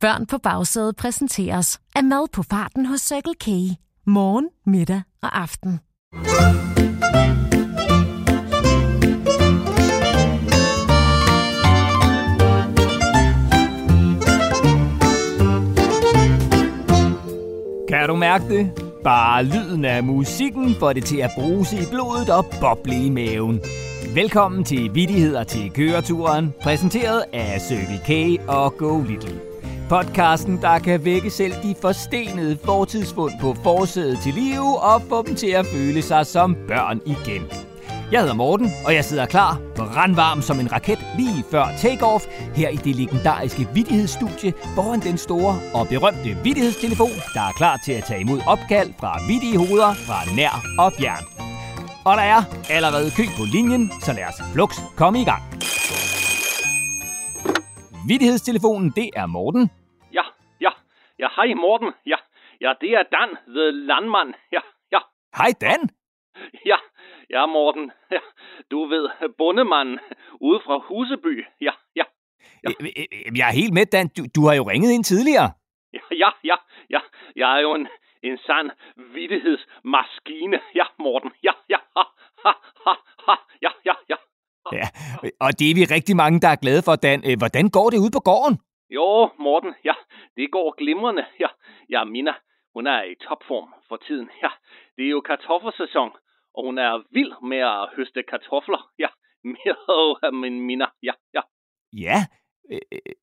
Børn 0.00 0.26
på 0.26 0.38
bagsædet 0.38 0.96
præsenteres 0.96 1.80
af 1.94 2.04
mad 2.04 2.28
på 2.32 2.42
farten 2.42 2.86
hos 2.86 3.00
Circle 3.00 3.34
K. 3.34 3.46
Morgen, 4.06 4.48
middag 4.66 5.02
og 5.22 5.40
aften. 5.40 5.80
Kan 17.88 18.08
du 18.08 18.16
mærke 18.16 18.48
det? 18.48 18.70
Bare 19.04 19.44
lyden 19.44 19.84
af 19.84 20.04
musikken 20.04 20.74
får 20.74 20.92
det 20.92 21.04
til 21.04 21.18
at 21.18 21.30
bruse 21.34 21.76
i 21.76 21.86
blodet 21.90 22.30
og 22.30 22.44
boble 22.60 23.04
i 23.04 23.10
maven. 23.10 23.60
Velkommen 24.14 24.64
til 24.64 24.94
Vittigheder 24.94 25.44
til 25.44 25.70
køreturen, 25.70 26.54
præsenteret 26.62 27.24
af 27.32 27.60
Circle 27.60 28.00
K 28.06 28.40
og 28.48 28.74
Go 28.78 29.02
Little. 29.02 29.49
Podcasten, 29.90 30.62
der 30.62 30.78
kan 30.78 31.04
vække 31.04 31.30
selv 31.30 31.52
de 31.62 31.74
forstenede 31.80 32.58
fortidsfund 32.64 33.32
på 33.40 33.56
forsædet 33.62 34.18
til 34.22 34.34
live 34.34 34.80
og 34.80 35.02
få 35.02 35.22
dem 35.22 35.34
til 35.34 35.46
at 35.46 35.66
føle 35.66 36.02
sig 36.02 36.26
som 36.26 36.56
børn 36.68 37.00
igen. 37.06 37.42
Jeg 38.12 38.20
hedder 38.20 38.34
Morten, 38.34 38.72
og 38.84 38.94
jeg 38.94 39.04
sidder 39.04 39.26
klar, 39.26 39.60
brandvarm 39.76 40.42
som 40.42 40.60
en 40.60 40.72
raket 40.72 40.98
lige 41.18 41.44
før 41.50 41.66
takeoff, 41.78 42.24
her 42.54 42.68
i 42.68 42.76
det 42.76 42.96
legendariske 42.96 43.68
vidighedsstudie 43.74 44.52
foran 44.74 45.00
den 45.00 45.18
store 45.18 45.60
og 45.74 45.88
berømte 45.88 46.36
vidighedstelefon, 46.44 47.16
der 47.34 47.40
er 47.40 47.52
klar 47.56 47.80
til 47.84 47.92
at 47.92 48.04
tage 48.04 48.20
imod 48.20 48.40
opkald 48.46 48.92
fra 49.00 49.18
vidige 49.28 49.58
hoveder 49.58 49.94
fra 49.94 50.34
nær 50.36 50.62
og 50.78 50.92
fjern. 50.92 51.24
Og 52.04 52.16
der 52.16 52.22
er 52.22 52.42
allerede 52.70 53.10
kø 53.16 53.22
på 53.38 53.44
linjen, 53.52 53.92
så 54.02 54.12
lad 54.12 54.24
os 54.24 54.42
flux 54.52 54.76
komme 54.96 55.20
i 55.20 55.24
gang. 55.24 55.42
Vittighedstelefonen, 58.06 58.92
det 58.96 59.10
er 59.16 59.26
Morten. 59.26 59.70
Ja, 61.20 61.24
ja, 61.26 61.28
ja, 61.28 61.28
hej 61.36 61.54
Morten. 61.54 61.92
Ja, 62.06 62.16
ja, 62.60 62.72
det 62.80 62.90
er 62.94 63.02
Dan, 63.02 63.28
the 63.56 63.70
landmand. 63.70 64.34
Ja, 64.52 64.60
ja, 64.92 64.98
Hej 65.36 65.52
Dan. 65.60 65.88
ja, 66.66 66.76
ja, 67.30 67.46
Morten. 67.46 67.92
Ja, 68.10 68.20
du 68.70 68.84
ved, 68.86 69.08
bondemanden 69.38 69.98
ude 70.40 70.60
fra 70.64 70.78
Huseby. 70.88 71.44
Ja, 71.60 71.72
ja, 71.96 72.04
øh, 72.66 73.38
Jeg 73.38 73.48
er 73.48 73.52
helt 73.60 73.72
med, 73.74 73.86
Dan. 73.86 74.08
Du, 74.16 74.22
du 74.36 74.46
har 74.46 74.54
jo 74.54 74.62
ringet 74.62 74.90
ind 74.90 75.04
tidligere. 75.04 75.50
ja, 75.92 76.00
ja, 76.10 76.30
ja, 76.44 76.56
ja. 76.90 77.00
Jeg 77.36 77.56
er 77.56 77.60
jo 77.60 77.74
en, 77.74 77.88
en 78.22 78.38
sand 78.38 78.70
vittighedsmaskine. 79.14 80.58
Ja, 80.74 80.84
Morten. 80.98 81.30
Ja, 81.42 81.52
ja, 81.68 81.78
ha, 81.96 82.02
ha, 82.44 82.52
ha, 82.86 82.94
ha. 83.26 83.34
Ja, 83.62 83.70
ja, 83.84 83.94
ja. 84.08 84.16
Ja, 84.72 84.88
og 85.40 85.58
det 85.58 85.70
er 85.70 85.74
vi 85.74 85.84
rigtig 85.84 86.16
mange, 86.16 86.40
der 86.40 86.48
er 86.48 86.56
glade 86.64 86.82
for, 86.82 86.96
Dan. 86.96 87.20
Hvordan 87.38 87.70
går 87.70 87.90
det 87.90 87.98
ude 87.98 88.10
på 88.18 88.20
gården? 88.20 88.58
Jo, 88.90 89.30
Morten, 89.38 89.74
ja, 89.84 89.94
det 90.40 90.50
går 90.50 90.74
glimrende. 90.80 91.24
Ja, 91.40 91.50
ja, 91.90 92.04
Mina, 92.04 92.34
hun 92.74 92.86
er 92.86 93.02
i 93.02 93.14
topform 93.14 93.68
for 93.88 93.96
tiden. 93.96 94.30
Ja, 94.42 94.50
det 94.96 95.04
er 95.04 95.10
jo 95.10 95.20
kartoffelsæson, 95.20 96.10
og 96.54 96.64
hun 96.66 96.78
er 96.78 97.02
vild 97.16 97.32
med 97.42 97.58
at 97.58 97.88
høste 97.96 98.22
kartofler. 98.22 98.90
Ja, 98.98 99.08
min 100.42 100.60
Mina. 100.60 100.86
Ja, 101.02 101.12
ja. 101.34 101.42
Ja, 101.92 102.18
øh, 102.72 102.78
øh, 102.92 103.14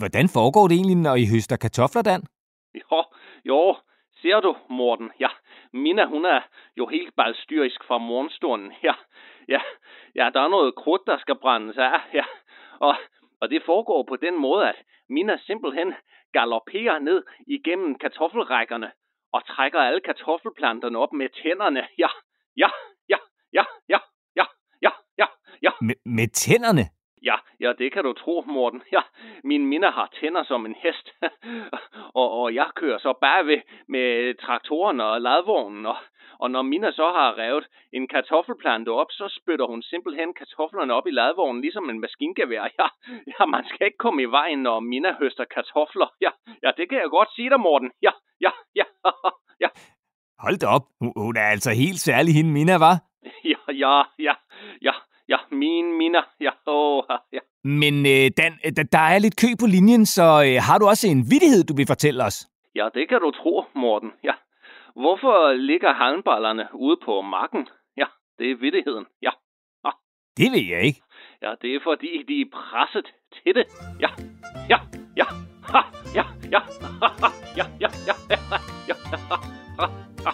hvordan 0.00 0.28
foregår 0.28 0.68
det 0.68 0.74
egentlig, 0.76 0.96
når 0.96 1.14
I 1.14 1.26
høster 1.32 1.56
kartofler, 1.56 2.02
Dan? 2.02 2.22
Jo, 2.74 3.04
jo, 3.44 3.76
ser 4.22 4.40
du, 4.40 4.56
Morten? 4.70 5.10
Ja, 5.20 5.28
Mina, 5.72 6.04
hun 6.06 6.24
er 6.24 6.40
jo 6.76 6.86
helt 6.86 7.16
balstyrisk 7.16 7.84
fra 7.84 7.98
morgenstunden. 7.98 8.72
Ja, 8.82 8.94
ja, 9.48 9.60
ja, 10.14 10.30
der 10.34 10.40
er 10.40 10.48
noget 10.48 10.74
krudt, 10.74 11.02
der 11.06 11.18
skal 11.18 11.36
brændes 11.42 11.78
af. 11.78 12.00
Ja, 12.12 12.24
og, 12.80 12.94
og 13.40 13.50
det 13.50 13.62
foregår 13.66 14.02
på 14.08 14.16
den 14.16 14.40
måde, 14.40 14.68
at 14.68 14.76
Mina 15.08 15.38
simpelthen 15.38 15.94
galopperer 16.36 16.98
ned 16.98 17.22
igennem 17.46 17.98
kartoffelrækkerne 17.98 18.90
og 19.32 19.46
trækker 19.46 19.80
alle 19.80 20.00
kartoffelplanterne 20.00 20.98
op 20.98 21.12
med 21.12 21.28
tænderne. 21.42 21.82
Ja, 22.02 22.10
ja, 22.56 22.70
ja, 23.08 23.18
ja, 23.52 23.64
ja, 23.88 23.98
ja, 24.36 24.44
ja, 24.82 24.90
ja, 25.18 25.26
ja. 25.62 25.70
Med, 25.80 25.94
med 26.04 26.28
tænderne? 26.28 26.84
Ja, 27.22 27.36
ja, 27.60 27.72
det 27.78 27.92
kan 27.92 28.04
du 28.04 28.12
tro, 28.12 28.44
Morten. 28.46 28.82
Ja, 28.92 29.02
min 29.44 29.66
minde 29.66 29.90
har 29.90 30.08
tænder 30.20 30.44
som 30.44 30.66
en 30.66 30.76
hest. 30.82 31.06
og, 32.20 32.28
og 32.40 32.54
jeg 32.54 32.68
kører 32.76 32.98
så 32.98 33.12
bagved 33.20 33.60
med 33.88 34.34
traktoren 34.44 35.00
og 35.00 35.20
ladvognen. 35.20 35.86
Og, 35.86 35.96
og 36.40 36.50
når 36.50 36.62
Mina 36.62 36.90
så 36.92 37.06
har 37.18 37.38
revet 37.38 37.66
en 37.92 38.08
kartoffelplante 38.08 38.88
op, 38.88 39.10
så 39.10 39.26
spytter 39.40 39.66
hun 39.66 39.82
simpelthen 39.82 40.34
kartoflerne 40.34 40.92
op 40.94 41.06
i 41.06 41.10
ladvognen, 41.10 41.60
ligesom 41.62 41.90
en 41.90 42.00
maskingevær. 42.00 42.64
Ja, 42.78 42.86
ja, 43.38 43.46
man 43.46 43.64
skal 43.68 43.86
ikke 43.86 43.98
komme 43.98 44.22
i 44.22 44.30
vejen, 44.38 44.58
når 44.58 44.80
Mina 44.80 45.10
høster 45.20 45.44
kartofler. 45.54 46.08
Ja, 46.20 46.30
ja, 46.62 46.70
det 46.76 46.88
kan 46.88 46.98
jeg 46.98 47.08
godt 47.10 47.28
sige 47.36 47.50
dig, 47.50 47.60
Morten. 47.60 47.90
Ja, 48.02 48.10
ja, 48.40 48.50
ja, 48.76 48.84
ja. 49.64 49.68
Hold 50.38 50.58
da 50.58 50.66
op. 50.66 50.84
Hun, 51.16 51.36
er 51.36 51.48
altså 51.56 51.70
helt 51.70 52.00
særlig, 52.00 52.34
hende 52.34 52.50
Mina, 52.52 52.76
var. 52.78 52.96
Ja, 53.52 53.60
ja, 53.84 54.02
ja, 54.18 54.34
ja, 54.82 54.92
ja, 55.28 55.38
min 55.50 55.98
Mina. 55.98 56.22
Ja, 56.40 56.50
åh, 56.66 57.02
ja. 57.32 57.38
Men 57.64 57.94
øh, 58.06 58.30
Dan, 58.38 58.52
øh, 58.66 58.72
der- 58.92 58.98
er 59.14 59.18
lidt 59.18 59.36
kø 59.42 59.48
på 59.60 59.66
linjen, 59.66 60.06
så 60.06 60.22
øh, 60.46 60.56
har 60.68 60.78
du 60.78 60.86
også 60.92 61.08
en 61.08 61.22
vittighed, 61.32 61.64
du 61.64 61.74
vil 61.76 61.86
fortælle 61.86 62.24
os? 62.24 62.46
Ja, 62.74 62.88
det 62.94 63.08
kan 63.08 63.20
du 63.20 63.30
tro, 63.30 63.64
Morten. 63.74 64.12
Ja. 64.24 64.34
Hvorfor 65.02 65.52
ligger 65.52 65.92
halmballerne 65.92 66.66
ude 66.74 66.96
på 67.04 67.20
marken? 67.20 67.68
Ja, 67.96 68.06
det 68.38 68.50
er 68.50 68.56
vittigheden. 68.56 69.06
Ja. 69.22 69.30
Det 70.36 70.52
ved 70.52 70.64
jeg 70.70 70.82
ikke. 70.82 71.02
Ja, 71.42 71.50
det 71.62 71.74
er 71.74 71.80
fordi, 71.84 72.24
de 72.28 72.40
er 72.40 72.44
presset 72.52 73.06
til 73.32 73.54
det. 73.54 73.64
Ja, 74.00 74.08
ja, 74.70 74.78
ja, 75.16 75.24
ha, 75.72 75.80
ja, 76.14 76.24
ja, 76.52 76.60
ha, 77.00 77.08
ha, 77.22 77.28
ja, 77.56 77.64
ja, 77.80 77.88
ja, 78.06 78.14
ja, 78.30 78.38
ja, 78.88 78.94
ja, 79.08 79.16
ha, 79.78 79.86
ha. 80.26 80.32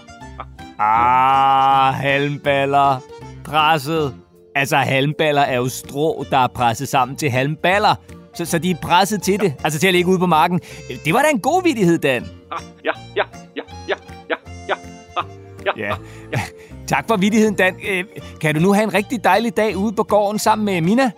Ah, 0.78 1.94
halmballer. 1.94 3.00
Presset. 3.44 4.14
Altså, 4.54 4.76
halmballer 4.76 5.42
er 5.42 5.56
jo 5.56 5.68
strå, 5.68 6.24
der 6.30 6.38
er 6.38 6.48
presset 6.48 6.88
sammen 6.88 7.16
til 7.16 7.30
halmballer. 7.30 7.94
Så, 8.34 8.44
så 8.44 8.58
de 8.58 8.70
er 8.70 8.76
presset 8.82 9.22
til 9.22 9.40
det, 9.40 9.54
altså 9.64 9.80
til 9.80 9.86
at 9.86 9.94
ligge 9.94 10.10
ude 10.10 10.18
på 10.18 10.26
marken. 10.26 10.58
Det 11.04 11.14
var 11.14 11.22
da 11.22 11.30
en 11.30 11.40
god 11.40 11.62
vittighed, 11.62 11.98
Dan. 11.98 12.22
Ha, 12.52 12.58
Ja, 12.58 12.58
ja, 12.58 12.60
ja, 12.60 12.60
ja, 12.64 12.70
ja, 12.84 12.91
ja, 12.91 12.91
ha, 12.91 12.91
ja. 15.66 15.72
Ja. 15.86 15.94
Tak 16.92 17.04
for 17.08 17.16
vittigheden, 17.16 17.54
Dan. 17.54 17.74
Øh, 17.90 18.04
Kan 18.40 18.54
du 18.54 18.60
nu 18.60 18.72
have 18.72 18.84
en 18.84 18.94
rigtig 18.94 19.24
dejlig 19.24 19.56
dag 19.56 19.76
ude 19.76 19.92
på 19.96 20.02
gården 20.02 20.38
sammen 20.38 20.64
med 20.64 20.80
Mina? 20.80 21.10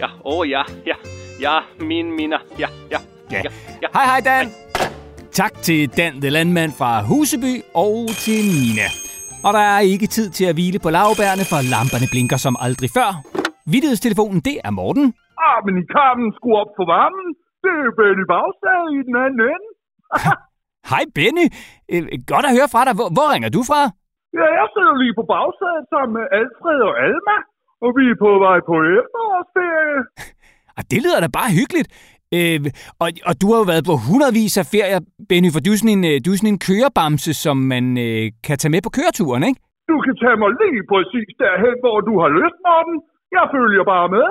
Ja, 0.00 0.06
åh 0.24 0.38
oh, 0.38 0.50
ja, 0.50 0.62
ja, 0.86 0.94
ja, 1.40 1.58
min 1.80 2.06
Mina, 2.16 2.36
ja, 2.58 2.68
ja, 2.90 2.98
Ja. 3.30 3.36
ja, 3.44 3.50
ja. 3.82 3.88
Hej, 3.94 4.04
hej, 4.04 4.20
Dan. 4.28 4.46
Tak 5.32 5.52
til 5.62 5.88
Dan, 5.96 6.12
the 6.20 6.30
landmand 6.30 6.72
fra 6.80 6.90
Huseby, 7.02 7.54
og 7.74 7.96
til 8.24 8.40
Nina. 8.60 8.86
Og 9.46 9.50
der 9.52 9.64
er 9.74 9.80
ikke 9.92 10.06
tid 10.06 10.30
til 10.30 10.44
at 10.50 10.54
hvile 10.54 10.78
på 10.78 10.90
lavbærne, 10.96 11.44
for 11.52 11.58
lamperne 11.74 12.06
blinker 12.12 12.36
som 12.46 12.54
aldrig 12.66 12.90
før. 12.98 13.08
Vittighedstelefonen, 13.72 14.40
det 14.48 14.56
er 14.64 14.70
Morten. 14.80 15.06
Ah, 15.46 15.58
men 15.66 15.74
I 15.82 15.84
kan 15.96 16.18
skru 16.36 16.50
op 16.62 16.70
for 16.78 16.86
varmen. 16.94 17.28
Det 17.64 17.74
er 17.86 17.92
Benny 17.98 18.24
Bagstad 18.32 18.82
i 18.98 19.00
den 19.08 19.14
anden 19.24 19.40
ende. 19.54 19.68
Hej, 20.90 21.04
Benny. 21.16 21.46
Øh, 21.92 22.02
Godt 22.32 22.46
at 22.48 22.54
høre 22.56 22.68
fra 22.74 22.82
dig. 22.86 22.94
Hvor, 22.98 23.08
hvor 23.16 23.26
ringer 23.34 23.50
du 23.56 23.62
fra? 23.70 23.80
Ja, 24.38 24.46
jeg 24.60 24.66
sidder 24.74 24.94
lige 25.02 25.14
på 25.20 25.24
bagsædet 25.34 25.84
sammen 25.92 26.12
med 26.18 26.26
Alfred 26.40 26.78
og 26.88 26.94
Alma. 27.08 27.36
Og 27.84 27.90
vi 27.98 28.04
er 28.12 28.18
på 28.26 28.30
vej 28.46 28.58
på 28.70 28.74
efterårsferie. 28.98 30.00
Ah, 30.78 30.84
det 30.92 30.98
lyder 31.04 31.20
da 31.24 31.28
bare 31.38 31.50
hyggeligt. 31.60 31.88
Øh, 32.36 32.58
og, 33.02 33.08
og 33.28 33.34
du 33.40 33.46
har 33.50 33.58
jo 33.62 33.66
været 33.72 33.84
på 33.90 33.94
hundredvis 34.06 34.54
af 34.62 34.66
ferier, 34.74 35.00
Benny, 35.30 35.50
for 35.54 35.60
du 35.64 35.70
er 35.74 35.78
sådan 35.80 35.96
en, 35.98 36.04
øh, 36.10 36.16
du 36.24 36.28
er 36.32 36.38
sådan 36.40 36.54
en 36.56 36.64
kørebamse, 36.68 37.32
som 37.44 37.56
man 37.74 37.84
øh, 38.06 38.24
kan 38.46 38.56
tage 38.60 38.72
med 38.74 38.82
på 38.86 38.90
køreturen, 38.98 39.42
ikke? 39.48 39.60
Du 39.90 39.96
kan 40.04 40.14
tage 40.22 40.38
mig 40.42 40.50
lige 40.62 40.82
præcis 40.92 41.30
derhen, 41.44 41.76
hvor 41.84 41.96
du 42.08 42.14
har 42.22 42.30
lyst, 42.38 42.58
Morten. 42.66 42.96
Jeg 43.36 43.44
følger 43.54 43.84
bare 43.94 44.08
med. 44.16 44.28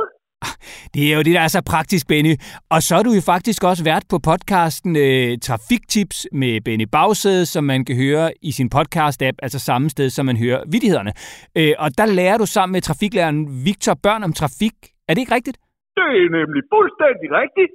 Det 0.96 1.06
er 1.12 1.16
jo 1.18 1.24
det, 1.28 1.34
der 1.38 1.44
er 1.48 1.54
så 1.58 1.62
praktisk, 1.74 2.04
Benny. 2.12 2.34
Og 2.74 2.80
så 2.88 2.92
er 3.00 3.04
du 3.08 3.12
jo 3.18 3.24
faktisk 3.34 3.62
også 3.72 3.84
vært 3.92 4.06
på 4.14 4.18
podcasten 4.30 4.92
øh, 5.06 5.30
Trafiktips 5.48 6.18
med 6.42 6.54
Benny 6.66 6.88
Bagsæde, 6.96 7.46
som 7.54 7.64
man 7.72 7.80
kan 7.88 7.96
høre 8.04 8.26
i 8.50 8.52
sin 8.58 8.70
podcast-app, 8.76 9.38
altså 9.46 9.60
samme 9.70 9.88
sted, 9.96 10.08
som 10.16 10.24
man 10.30 10.38
hører 10.44 10.60
vittighederne. 10.74 11.12
Øh, 11.60 11.74
og 11.84 11.90
der 12.00 12.08
lærer 12.20 12.38
du 12.42 12.48
sammen 12.56 12.74
med 12.76 12.82
trafiklæreren 12.88 13.40
Victor 13.68 13.96
Børn 14.06 14.22
om 14.28 14.34
trafik. 14.42 14.78
Er 15.08 15.12
det 15.14 15.22
ikke 15.24 15.36
rigtigt? 15.38 15.58
Det 16.00 16.10
er 16.24 16.30
nemlig 16.40 16.62
fuldstændig 16.76 17.28
rigtigt. 17.42 17.72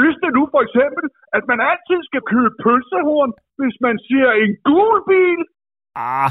Vidste 0.00 0.26
du 0.36 0.42
for 0.54 0.60
eksempel, 0.66 1.04
at 1.36 1.44
man 1.50 1.58
altid 1.70 1.98
skal 2.08 2.22
købe 2.32 2.50
pølsehorn, 2.64 3.30
hvis 3.60 3.76
man 3.86 3.96
siger 4.06 4.30
en 4.42 4.52
gul 4.68 4.96
bil? 5.10 5.40
Ah, 6.16 6.30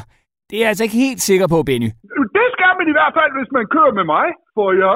det 0.53 0.59
er 0.59 0.65
jeg 0.65 0.73
altså 0.73 0.83
ikke 0.87 1.03
helt 1.07 1.21
sikker 1.29 1.47
på, 1.53 1.57
Benny. 1.69 1.89
Det 2.37 2.47
skal 2.55 2.71
man 2.79 2.87
i 2.91 2.95
hvert 2.97 3.13
fald, 3.17 3.31
hvis 3.39 3.51
man 3.57 3.65
kører 3.75 3.93
med 3.99 4.05
mig, 4.15 4.27
for 4.55 4.67
jeg 4.83 4.95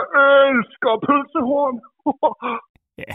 elsker 0.52 0.94
pølsehorn. 1.06 1.76
Ja, 3.04 3.14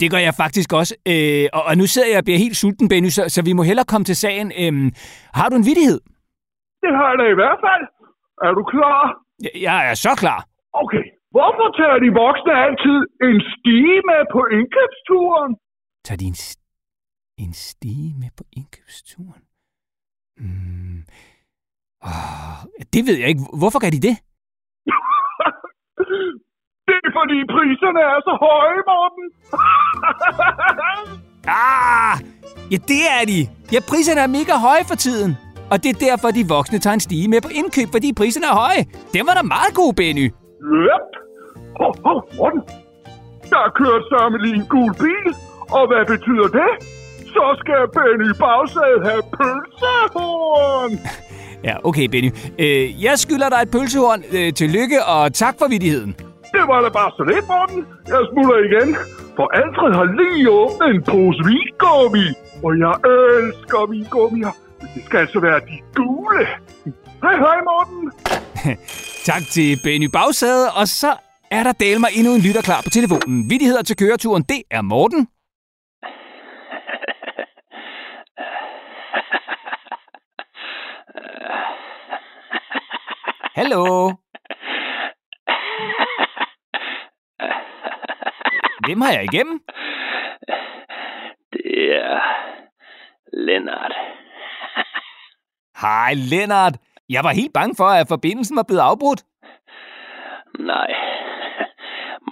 det 0.00 0.08
gør 0.12 0.22
jeg 0.28 0.34
faktisk 0.44 0.70
også. 0.80 0.94
Øh, 1.12 1.46
og, 1.56 1.62
og 1.68 1.74
nu 1.80 1.84
sidder 1.92 2.08
jeg 2.12 2.18
og 2.22 2.26
bliver 2.28 2.40
helt 2.44 2.56
sulten, 2.62 2.86
Benny, 2.92 3.10
så, 3.16 3.22
så 3.34 3.40
vi 3.48 3.52
må 3.58 3.62
hellere 3.70 3.90
komme 3.92 4.04
til 4.10 4.16
sagen. 4.24 4.48
Øh, 4.62 4.72
har 5.38 5.46
du 5.48 5.54
en 5.60 5.66
vittighed? 5.70 6.00
Det 6.82 6.92
har 6.98 7.08
jeg 7.10 7.18
da 7.22 7.26
i 7.34 7.38
hvert 7.40 7.60
fald. 7.66 7.84
Er 8.46 8.52
du 8.58 8.62
klar? 8.74 9.00
Jeg, 9.44 9.52
jeg 9.68 9.78
er 9.90 9.96
så 10.06 10.12
klar. 10.22 10.40
Okay. 10.82 11.04
Hvorfor 11.36 11.66
tager 11.78 11.98
de 12.04 12.10
voksne 12.24 12.54
altid 12.66 12.98
en 13.28 13.38
stige 13.54 13.98
med 14.10 14.22
på 14.34 14.40
indkøbsturen? 14.56 15.52
Tager 16.06 16.20
de 16.22 16.26
en 16.32 16.38
En 17.44 17.52
stige 17.68 18.10
med 18.22 18.30
på 18.38 18.44
indkøbsturen. 18.60 19.42
Hmm. 20.40 21.00
Oh, 22.08 22.58
det 22.92 23.06
ved 23.06 23.16
jeg 23.18 23.28
ikke. 23.28 23.42
Hvorfor 23.60 23.78
gør 23.78 23.90
de 23.96 24.00
det? 24.08 24.16
Det 26.88 26.96
er 27.08 27.12
fordi 27.20 27.38
priserne 27.54 28.00
er 28.12 28.18
så 28.28 28.34
høje, 28.46 28.80
Morten. 28.90 29.26
Ah! 31.46 32.18
Ja, 32.70 32.76
det 32.92 33.02
er 33.20 33.24
de. 33.32 33.40
Ja, 33.72 33.80
priserne 33.90 34.20
er 34.20 34.26
mega 34.38 34.54
høje 34.68 34.84
for 34.90 34.94
tiden. 34.94 35.36
Og 35.70 35.76
det 35.82 35.90
er 35.94 35.98
derfor, 36.08 36.28
de 36.30 36.48
voksne 36.48 36.78
tager 36.78 36.94
en 36.94 37.00
stige 37.00 37.28
med 37.28 37.40
på 37.40 37.48
indkøb, 37.60 37.88
fordi 37.92 38.12
priserne 38.20 38.46
er 38.46 38.54
høje. 38.64 38.82
Den 39.14 39.22
var 39.26 39.34
da 39.38 39.42
meget 39.56 39.72
god, 39.80 39.92
Benny. 39.94 40.26
Yep. 40.84 41.06
Hov, 41.80 41.92
hov, 42.06 42.18
Morten. 42.36 42.60
Der 43.50 43.58
er 43.68 43.70
kørt 43.80 44.04
sammen 44.14 44.40
lige 44.44 44.54
en 44.60 44.66
gul 44.74 44.92
bil. 45.04 45.28
Og 45.76 45.84
hvad 45.90 46.04
betyder 46.14 46.48
det? 46.60 46.70
Så 47.34 47.44
skal 47.62 47.80
Benny 47.96 48.30
Bagsæde 48.42 49.00
have 49.08 49.22
pølsehorn. 49.36 50.92
Ja, 51.64 51.74
okay, 51.88 52.06
Benny. 52.12 52.30
Øh, 52.58 53.04
jeg 53.04 53.18
skylder 53.18 53.48
dig 53.48 53.60
et 53.62 53.70
pølsehorn. 53.70 54.22
Øh, 54.32 54.52
tillykke, 54.52 55.04
og 55.04 55.34
tak 55.34 55.54
for 55.58 55.68
vidigheden. 55.68 56.12
Det 56.54 56.62
var 56.70 56.80
da 56.80 56.88
bare 56.88 57.10
så 57.16 57.24
lidt, 57.32 57.46
Morten. 57.48 57.86
Jeg 58.08 58.20
smutter 58.32 58.56
igen. 58.68 58.96
For 59.36 59.46
Alfred 59.60 59.92
har 60.00 60.08
lige 60.20 60.50
åbnet 60.50 60.88
en 60.94 61.02
pose 61.10 61.40
vingummi. 61.50 62.26
Og 62.64 62.72
jeg 62.84 62.94
elsker 63.14 63.90
vingummier. 63.90 64.52
Det 64.94 65.02
skal 65.06 65.18
altså 65.18 65.40
være 65.40 65.60
de 65.60 65.76
gule. 65.94 66.46
Hej, 67.24 67.36
hej, 67.44 67.56
Morten. 67.70 68.00
Tak 69.30 69.42
til 69.50 69.80
Benny 69.84 70.08
Bagsæde, 70.12 70.70
og 70.80 70.88
så 70.88 71.10
er 71.50 71.62
der 71.62 71.72
del 71.72 72.00
mig 72.00 72.08
endnu 72.14 72.34
en 72.34 72.40
lytter 72.40 72.62
klar 72.62 72.80
på 72.82 72.90
telefonen. 72.90 73.50
Vidigheder 73.50 73.82
til 73.82 73.96
køreturen, 73.96 74.42
det 74.42 74.62
er 74.70 74.82
Morten. 74.82 75.28
Hallo? 83.54 84.08
Hvem 88.86 89.00
har 89.00 89.12
jeg 89.12 89.24
igennem? 89.32 89.60
Det 91.52 91.96
er 91.96 92.20
Lennart. 93.32 93.94
Hej, 95.80 96.14
Lennart. 96.30 96.76
Jeg 97.08 97.24
var 97.24 97.30
helt 97.40 97.52
bange 97.54 97.74
for, 97.76 97.84
at 97.84 98.08
forbindelsen 98.08 98.56
var 98.56 98.62
blevet 98.62 98.80
afbrudt. 98.80 99.22
Nej, 100.58 100.90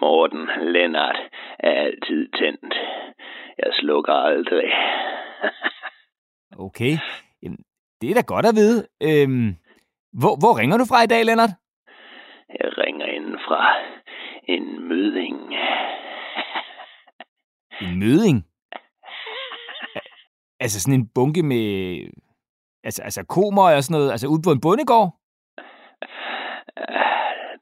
Morten 0.00 0.48
Lennart 0.72 1.18
er 1.58 1.70
altid 1.86 2.28
tændt. 2.38 2.74
Jeg 3.58 3.70
slukker 3.72 4.12
aldrig. 4.12 4.72
Okay, 6.58 6.98
Jamen, 7.42 7.58
det 8.00 8.10
er 8.10 8.14
da 8.14 8.20
godt 8.26 8.46
at 8.46 8.54
vide. 8.54 8.86
Øhm, 9.02 9.54
hvor, 10.12 10.36
hvor 10.40 10.58
ringer 10.58 10.76
du 10.78 10.84
fra 10.84 11.02
i 11.02 11.06
dag, 11.06 11.24
Lennart? 11.24 11.50
Jeg 12.48 12.78
ringer 12.78 13.06
ind 13.06 13.38
fra 13.46 13.74
en 14.44 14.88
møding. 14.88 15.38
En 17.82 17.98
møding? 17.98 18.46
Altså 20.62 20.80
sådan 20.80 21.00
en 21.00 21.08
bunke 21.14 21.42
med... 21.42 21.66
Altså, 22.84 23.02
altså 23.02 23.24
komer 23.24 23.62
og 23.62 23.82
sådan 23.82 23.98
noget, 23.98 24.10
altså 24.10 24.26
ude 24.28 24.42
på 24.44 24.50
en 24.52 24.60
bondegård? 24.60 25.16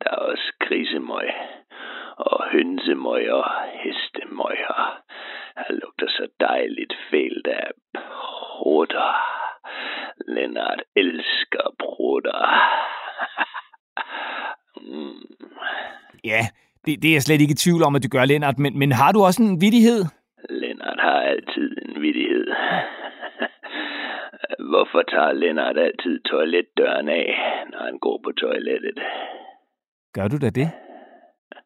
Der 0.01 0.11
er 0.11 0.21
også 0.31 0.53
grisemøg 0.61 1.31
og 2.17 2.51
hønsemøg 2.53 3.33
og 3.33 3.45
hestemøg. 3.83 4.59
Og 5.57 5.65
der 5.69 5.73
lugter 5.73 6.09
så 6.09 6.29
dejligt 6.41 6.95
fælt 7.11 7.47
af 7.47 7.71
prutter. 7.95 9.13
Lennart 10.27 10.83
elsker 10.97 11.75
prutter. 11.79 12.43
Mm. 14.77 15.49
Ja, 16.25 16.41
det, 16.99 17.03
det 17.03 17.11
er 17.11 17.15
jeg 17.15 17.23
slet 17.23 17.41
ikke 17.41 17.53
i 17.53 17.63
tvivl 17.65 17.83
om, 17.83 17.95
at 17.97 18.03
du 18.03 18.09
gør, 18.09 18.25
Lennart, 18.25 18.59
men, 18.59 18.79
men 18.79 18.93
har 18.93 19.13
du 19.13 19.21
også 19.23 19.43
en 19.43 19.61
vidighed? 19.61 20.05
Lennart 20.51 21.01
har 21.01 21.21
altid 21.21 21.77
en 21.87 22.03
vidighed. 22.03 22.47
Hvorfor 24.71 25.03
tager 25.13 25.33
Lennart 25.33 25.79
altid 25.79 26.21
toiletdøren 26.31 27.09
af, 27.09 27.27
når 27.71 27.81
han 27.85 27.99
går 27.99 28.21
på 28.25 28.33
toilettet? 28.33 28.99
Gør 30.15 30.29
du 30.29 30.37
da 30.39 30.51
det? 30.51 30.71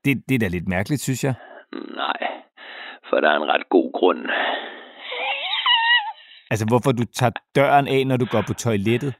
Det, 0.04 0.22
det 0.28 0.34
er 0.34 0.38
da 0.38 0.48
lidt 0.48 0.68
mærkeligt, 0.68 1.02
synes 1.02 1.24
jeg. 1.24 1.34
Nej, 1.72 2.20
for 3.08 3.20
der 3.20 3.30
er 3.30 3.36
en 3.36 3.48
ret 3.52 3.68
god 3.68 3.92
grund. 3.92 4.20
Altså, 6.50 6.66
hvorfor 6.70 6.92
du 6.92 7.04
tager 7.04 7.32
døren 7.56 7.88
af, 7.88 8.06
når 8.06 8.16
du 8.16 8.26
går 8.26 8.42
på 8.46 8.54
toilettet? 8.54 9.14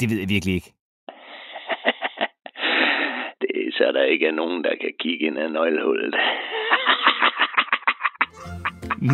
Det 0.00 0.10
ved 0.10 0.18
jeg 0.18 0.28
virkelig 0.28 0.54
ikke. 0.54 0.72
Det 3.40 3.50
er 3.54 3.65
så 3.76 3.84
der 3.94 4.02
ikke 4.02 4.26
er 4.26 4.32
nogen, 4.32 4.64
der 4.64 4.70
kan 4.80 4.90
kigge 5.00 5.26
ind 5.26 5.38
ad 5.38 5.48
nøglehullet. 5.48 6.14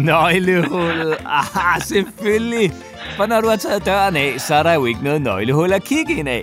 Nøglehullet. 0.09 1.17
Ah, 1.39 1.81
selvfølgelig. 1.81 2.71
For 3.17 3.27
når 3.27 3.41
du 3.41 3.49
har 3.49 3.57
taget 3.57 3.87
døren 3.87 4.17
af, 4.17 4.41
så 4.41 4.55
er 4.55 4.63
der 4.63 4.75
jo 4.75 4.85
ikke 4.85 5.05
noget 5.05 5.23
nøglehul 5.23 5.73
at 5.73 5.85
kigge 5.85 6.15
ind 6.19 6.29
af. 6.29 6.43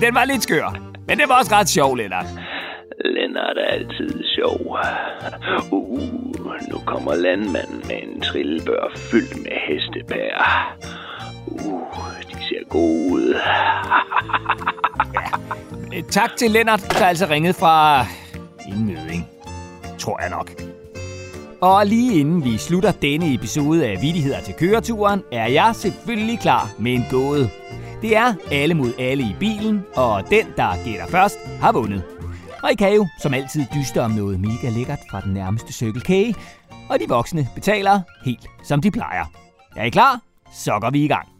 Den 0.00 0.14
var 0.14 0.24
lidt 0.24 0.42
skør, 0.42 0.76
men 1.08 1.18
det 1.18 1.28
var 1.28 1.38
også 1.38 1.54
ret 1.54 1.68
sjov, 1.68 1.96
Lennart. 1.96 2.26
Lennart 3.04 3.58
er 3.58 3.64
altid 3.64 4.24
sjov. 4.24 4.78
Uh, 5.70 6.00
nu 6.70 6.78
kommer 6.86 7.14
landmanden 7.14 7.82
med 7.88 8.02
en 8.02 8.20
trillebør 8.20 8.92
fyldt 9.10 9.42
med 9.42 9.52
hestebær. 9.68 10.76
Uh, 11.46 12.20
de 12.30 12.36
ser 12.48 12.64
gode 12.68 13.12
ud. 13.12 13.34
Tak 16.10 16.30
til 16.36 16.50
Lennart, 16.50 16.86
der 16.98 17.06
altså 17.06 17.26
ringede 17.26 17.54
fra 17.54 18.06
en 18.68 18.86
møding. 18.86 19.26
Tror 19.98 20.20
jeg 20.20 20.30
nok. 20.30 20.50
Og 21.60 21.86
lige 21.86 22.20
inden 22.20 22.44
vi 22.44 22.58
slutter 22.58 22.92
denne 22.92 23.34
episode 23.34 23.86
af 23.86 24.02
Vittigheder 24.02 24.40
til 24.40 24.54
køreturen, 24.54 25.22
er 25.32 25.46
jeg 25.46 25.76
selvfølgelig 25.76 26.38
klar 26.40 26.70
med 26.78 26.94
en 26.94 27.04
gåde. 27.10 27.50
Det 28.02 28.16
er 28.16 28.34
alle 28.50 28.74
mod 28.74 28.92
alle 28.98 29.22
i 29.22 29.36
bilen, 29.40 29.84
og 29.94 30.30
den, 30.30 30.46
der 30.56 30.84
gætter 30.84 31.06
først, 31.06 31.38
har 31.60 31.72
vundet. 31.72 32.02
Og 32.62 32.72
I 32.72 32.74
kan 32.74 32.94
jo 32.94 33.06
som 33.18 33.34
altid 33.34 33.66
dyste 33.74 34.02
om 34.02 34.10
noget 34.10 34.40
mega 34.40 34.68
lækkert 34.68 34.98
fra 35.10 35.20
den 35.20 35.32
nærmeste 35.32 35.72
cykelkage, 35.72 36.34
og 36.88 37.00
de 37.00 37.04
voksne 37.08 37.48
betaler 37.54 38.00
helt 38.24 38.46
som 38.64 38.80
de 38.80 38.90
plejer. 38.90 39.24
Er 39.76 39.84
I 39.84 39.90
klar? 39.90 40.20
Så 40.52 40.78
går 40.80 40.90
vi 40.90 41.04
i 41.04 41.08
gang. 41.08 41.31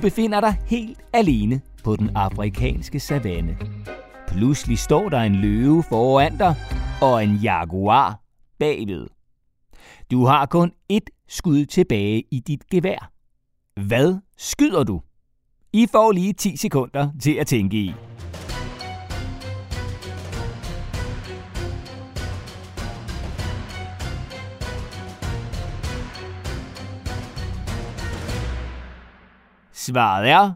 Befinder 0.00 0.40
dig 0.40 0.56
helt 0.66 0.98
alene 1.12 1.60
på 1.84 1.96
den 1.96 2.10
afrikanske 2.16 3.00
savanne. 3.00 3.58
Pludselig 4.28 4.78
står 4.78 5.08
der 5.08 5.20
en 5.20 5.34
løve 5.34 5.82
foran 5.82 6.36
dig 6.36 6.54
og 7.02 7.24
en 7.24 7.36
jaguar 7.36 8.20
bagved. 8.58 9.06
Du 10.10 10.24
har 10.24 10.46
kun 10.46 10.72
ét 10.92 11.24
skud 11.28 11.66
tilbage 11.66 12.22
i 12.30 12.40
dit 12.40 12.66
gevær. 12.70 13.12
Hvad 13.86 14.18
skyder 14.36 14.84
du? 14.84 15.00
I 15.72 15.86
får 15.92 16.12
lige 16.12 16.32
10 16.32 16.56
sekunder 16.56 17.10
til 17.22 17.34
at 17.34 17.46
tænke 17.46 17.76
i. 17.76 17.94
Svaret 29.90 30.30
er, 30.30 30.52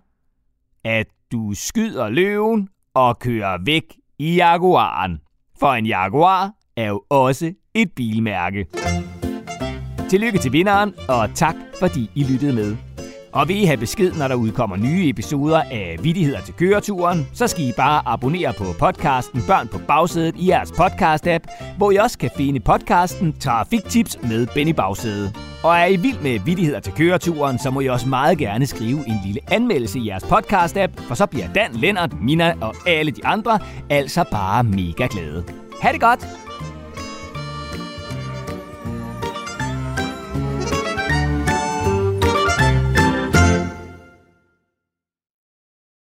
at 0.84 1.06
du 1.32 1.52
skyder 1.54 2.08
løven 2.08 2.68
og 2.94 3.18
kører 3.18 3.58
væk 3.64 3.84
i 4.18 4.34
Jaguaren. 4.34 5.20
For 5.60 5.72
en 5.72 5.86
Jaguar 5.86 6.52
er 6.76 6.88
jo 6.88 7.02
også 7.10 7.52
et 7.74 7.92
bilmærke. 7.96 8.66
Tillykke 10.10 10.38
til 10.38 10.52
vinderen, 10.52 10.94
og 11.08 11.34
tak 11.34 11.54
fordi 11.80 12.10
I 12.14 12.24
lyttede 12.24 12.52
med. 12.52 12.93
Og 13.34 13.48
vil 13.48 13.62
I 13.62 13.64
have 13.64 13.76
besked, 13.76 14.12
når 14.12 14.28
der 14.28 14.34
udkommer 14.34 14.76
nye 14.76 15.08
episoder 15.08 15.62
af 15.70 15.96
Vittigheder 16.02 16.40
til 16.40 16.54
køreturen, 16.54 17.28
så 17.32 17.46
skal 17.46 17.64
I 17.64 17.72
bare 17.76 18.02
abonnere 18.06 18.52
på 18.58 18.64
podcasten 18.78 19.42
Børn 19.46 19.68
på 19.68 19.78
bagsædet 19.88 20.34
i 20.38 20.48
jeres 20.48 20.70
podcast-app, 20.70 21.74
hvor 21.76 21.90
I 21.90 21.96
også 21.96 22.18
kan 22.18 22.30
finde 22.36 22.60
podcasten 22.60 23.32
Trafiktips 23.40 24.18
med 24.22 24.46
Benny 24.54 24.72
Bagsæde. 24.72 25.32
Og 25.62 25.76
er 25.76 25.86
I 25.86 25.96
vild 25.96 26.20
med 26.20 26.38
Vittigheder 26.38 26.80
til 26.80 26.92
køreturen, 26.92 27.58
så 27.58 27.70
må 27.70 27.80
I 27.80 27.88
også 27.88 28.08
meget 28.08 28.38
gerne 28.38 28.66
skrive 28.66 29.08
en 29.08 29.20
lille 29.26 29.40
anmeldelse 29.50 29.98
i 29.98 30.08
jeres 30.08 30.24
podcast-app, 30.24 31.08
for 31.08 31.14
så 31.14 31.26
bliver 31.26 31.46
Dan, 31.54 31.72
Lennart, 31.72 32.20
Mina 32.20 32.54
og 32.60 32.74
alle 32.86 33.12
de 33.12 33.26
andre 33.26 33.58
altså 33.90 34.24
bare 34.30 34.64
mega 34.64 35.06
glade. 35.10 35.44
Ha' 35.80 35.92
det 35.92 36.00
godt! 36.00 36.43